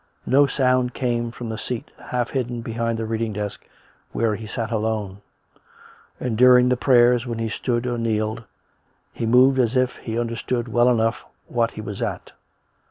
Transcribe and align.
No 0.25 0.47
sound 0.47 0.95
came 0.95 1.29
from 1.29 1.49
the 1.49 1.59
seat 1.59 1.91
half 1.99 2.31
hidden 2.31 2.61
be 2.61 2.71
COME 2.71 2.71
RACK! 2.71 2.77
COME 2.77 2.85
ROPE! 2.87 2.87
85 2.87 2.87
hind 2.87 2.97
the 2.97 3.05
reading 3.11 3.33
desk 3.33 3.67
where 4.13 4.35
he 4.35 4.47
sat 4.47 4.71
alone; 4.71 5.21
and, 6.19 6.35
during 6.35 6.69
the 6.69 6.75
prayers 6.75 7.27
when 7.27 7.37
he 7.37 7.49
stood 7.49 7.85
or 7.85 7.99
kneeled, 7.99 8.43
he 9.13 9.27
moved 9.27 9.59
as 9.59 9.75
if 9.75 9.97
he 9.97 10.17
under 10.17 10.35
stood 10.37 10.67
well 10.69 10.89
enough 10.89 11.23
what 11.45 11.73
he 11.73 11.81
was 11.81 12.01
at. 12.01 12.31